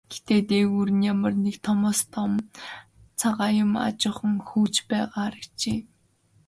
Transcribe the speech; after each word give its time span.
Гэхдээ 0.09 0.41
дээгүүр 0.49 0.89
нь 0.97 1.05
ямар 1.13 1.33
нэг 1.43 1.55
томоос 1.65 1.99
том 2.13 2.31
цагаан 3.19 3.55
юм 3.63 3.71
аажуухан 3.85 4.35
хөвж 4.47 4.75
байгаа 4.89 5.11
харагджээ. 5.25 5.79